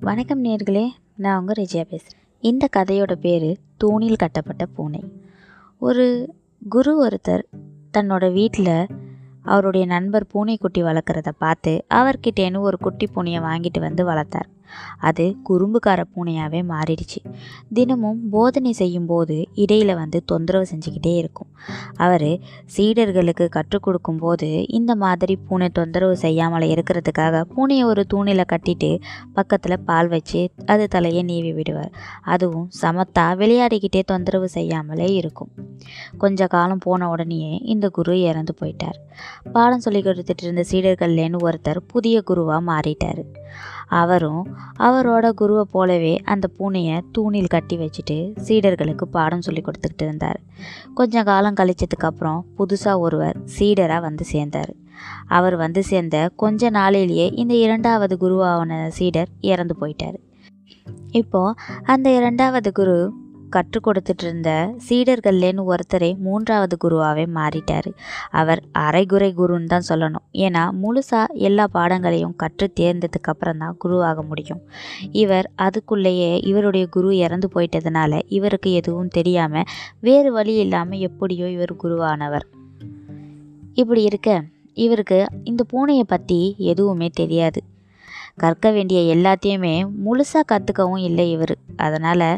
[0.00, 5.04] வணக்கம் நேர்களே நான் உங்கள் ரெஜியா பேசுகிறேன் இந்த கதையோட பேர் தூணில் கட்டப்பட்ட பூனை.
[5.78, 6.34] ஒரு
[6.68, 7.42] குரு ஒருத்தர்
[7.98, 8.86] தன்னோட வீட்டில்
[9.42, 14.48] அவருடைய நண்பர் பூனைக்குட்டி வளர்க்குறத பார்த்து அவர்கிட்டேன்னு ஒரு குட்டி பூனையை வாங்கிட்டு வந்து வளர்த்தார்.
[14.98, 17.32] அது குறும்புக்கார பூனையாகவே மாறிடுச்சு.
[17.72, 21.48] தினமும் போதனை செய்யும்போது இடையில் வந்து தொந்தரவு செஞ்சுக்கிட்டே இருக்கும்.
[21.96, 22.38] அவர்
[22.76, 29.00] சீடர்களுக்கு கற்றுக் கொடுக்கும்போது இந்த மாதிரி பூனை தொந்தரவு செய்யாமல் இருக்கிறதுக்காக பூனையை ஒரு தூணில் கட்டிட்டு
[29.32, 31.92] பக்கத்தில் பால் வச்சு அது தலையை நீவி விடுவார்.
[32.22, 35.69] அதுவும் சமத்தா விளையாடிக்கிட்டே தொந்தரவு செய்யாமலே இருக்கும்.
[36.18, 38.98] கொஞ்ச காலம் போன உடனேயே இந்த குரு இறந்து போயிட்டார்.
[39.52, 43.22] பாடம் சொல்லி கொடுத்துட்டு இருந்த சீடர்கள்லேன்னு ஒருத்தர் புதிய குருவாக மாறிட்டார்.
[43.88, 50.40] அவரும் அவரோட குருவை போலவே அந்த பூனையை தூணில் கட்டி வச்சுட்டு சீடர்களுக்கு பாடம் சொல்லி கொடுத்துக்கிட்டு இருந்தார்.
[50.94, 54.72] கொஞ்ச காலம் கழிச்சதுக்கப்புறம் புதுசாக ஒருவர் சீடராக வந்து சேர்ந்தார்.
[55.26, 60.18] அவர் வந்து சேர்ந்த கொஞ்ச நாளிலேயே இந்த இரண்டாவது குருவான சீடர் இறந்து போயிட்டார்.
[61.10, 61.54] இப்போது
[61.84, 63.14] அந்த இரண்டாவது குரு
[63.50, 64.50] கற்றுக் கொடுத்துட்டு இருந்த
[64.88, 67.88] சீடர்கள்லேன்னு ஒருத்தரே மூன்றாவது குருவாகவே மாறிட்டார்.
[68.30, 70.24] அவர் அரைகுறை குருன்னு தான் சொல்லணும்.
[70.32, 74.62] ஏன்னா முழுசாக எல்லா பாடங்களையும் கற்று தேர்ந்ததுக்கு அப்புறம் தான் குருவாக முடியும்.
[75.12, 79.68] இவர் அதுக்குள்ளேயே இவருடைய குரு இறந்து போயிட்டதுனால இவருக்கு எதுவும் தெரியாமல்
[80.00, 82.46] வேறு வழி இல்லாமல் எப்படியோ இவர் குருவானவர்.
[83.74, 84.30] இப்படி இருக்க
[84.74, 87.60] இவருக்கு இந்த பூனையை பற்றி எதுவுமே தெரியாது.
[88.36, 91.54] கற்க வேண்டிய எல்லாத்தையுமே முழுசாக கற்றுக்கவும் இல்லை இவர்.
[91.76, 92.28] அதனால்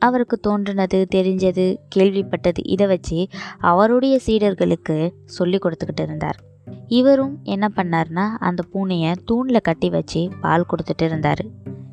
[0.00, 1.64] அவருக்கு தோன்றினது தெரிஞ்சது
[1.96, 3.18] கேள்விப்பட்டது இதை வச்சு
[3.72, 4.96] அவருடைய சீடர்களுக்கு
[5.38, 6.38] சொல்லி கொடுத்துக்கிட்டு இருந்தார்.
[6.98, 11.42] இவரும் என்ன பண்ணார்னா அந்த பூனையை தூணில் கட்டி வச்சு பால் கொடுத்துட்டு இருந்தார்.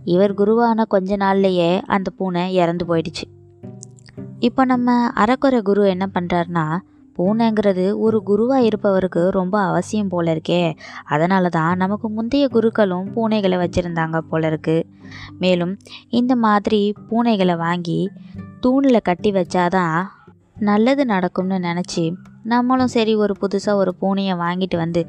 [0.03, 3.25] இவர் குருவான கொஞ்ச நாள்லையே அந்த பூனை இறந்து போயிடுச்சு.
[4.39, 6.65] இப்போ நம்ம அறக்குறை குரு என்ன பண்ணுறாருனா
[7.17, 10.77] பூனைங்கிறது ஒரு குருவாக இருப்பவருக்கு ரொம்ப அவசியம் போல இருக்கே.
[11.05, 14.85] அதனால தான் நமக்கு முந்தைய குருக்களும் பூனைகளை வச்சுருந்தாங்க போல இருக்கு.
[15.39, 15.77] மேலும்
[16.09, 18.09] இந்த மாதிரி பூனைகளை வாங்கி
[18.59, 20.03] தூணில் கட்டி வச்சாதான்
[20.59, 22.13] நல்லது நடக்கும்னு நினச்சி
[22.51, 25.01] நம்மளும் சரி ஒரு புதுசாக ஒரு பூனையை வாங்கிட்டு வந்து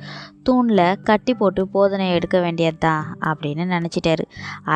[0.42, 4.24] தூணில் கட்டி போட்டு போதனை எடுக்க வேண்டியதுதான் அப்படின்னு நினச்சிட்டாரு.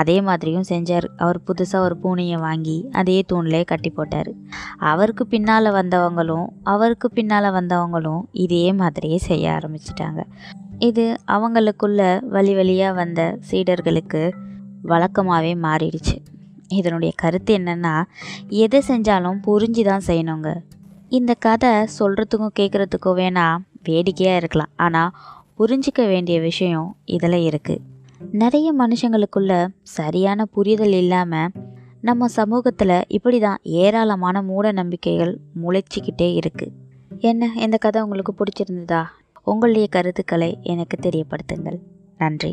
[0.01, 1.07] அதே மாதிரியும் செஞ்சார்.
[1.17, 4.31] அவர் புதுசாக ஒரு பூனையை வாங்கி அதே தூண்லேயே கட்டி போட்டார்.
[4.93, 10.21] அவருக்கு பின்னால் வந்தவங்களும் அவருக்கு பின்னால் வந்தவங்களும் இதே மாதிரியே செய்ய ஆரம்பிச்சிட்டாங்க.
[10.91, 14.23] இது அவங்களுக்குள்ள வழி வழியாக வந்த சீடர்களுக்கு
[14.93, 16.17] வழக்கமாகவே மாறிடுச்சு.
[16.79, 17.95] இதனுடைய கருத்து என்னென்னா
[18.65, 20.51] எதை செஞ்சாலும் புரிஞ்சு தான் செய்யணுங்க.
[21.17, 24.71] இந்த கதை சொல்கிறதுக்கும் கேட்குறதுக்கும் வேணால் வேடிக்கையாக இருக்கலாம்.
[24.77, 25.11] ஆனால்
[25.59, 27.83] புரிஞ்சிக்க வேண்டிய விஷயம் இதில் இருக்குது
[28.33, 29.53] நிறைய மனுஷங்களுக்குள்ள
[29.83, 31.53] சரியான புரிதல் இல்லாமல்
[32.01, 36.73] நம்ம சமூகத்தில் இப்படி தான் ஏராளமான மூட நம்பிக்கைகள் முளைச்சிக்கிட்டே இருக்குது
[37.21, 39.03] என்ன இந்த கதை உங்களுக்கு பிடிச்சிருந்ததா?
[39.43, 41.79] உங்களுடைய கருத்துக்களை எனக்கு தெரியப்படுத்துங்கள்.
[42.19, 42.53] நன்றி.